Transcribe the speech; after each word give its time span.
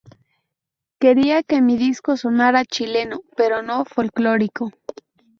Quería 0.99 1.43
que 1.43 1.57
mi 1.61 1.77
disco 1.77 2.17
sonara 2.17 2.65
chileno, 2.65 3.17
pero 3.37 3.61
no 3.61 3.85
folclórico. 3.85 4.71